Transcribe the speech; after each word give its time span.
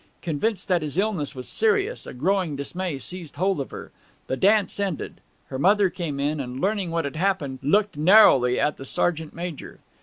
Convinced 0.23 0.67
that 0.67 0.81
his 0.81 0.97
illness 0.97 1.35
was 1.35 1.47
serious, 1.47 2.07
a 2.07 2.13
growing 2.15 2.55
dismay 2.55 2.97
seized 2.97 3.35
hold 3.35 3.59
of 3.61 3.69
her. 3.69 3.91
The 4.25 4.35
dance 4.35 4.79
ended; 4.79 5.21
her 5.49 5.59
mother 5.59 5.91
came 5.91 6.19
in, 6.19 6.39
and 6.39 6.59
learning 6.59 6.89
what 6.89 7.05
had 7.05 7.17
happened, 7.17 7.59
looked 7.61 7.97
narrowly 7.97 8.59
at 8.59 8.77
the 8.77 8.85
sergeant 8.85 9.35
major. 9.35 9.77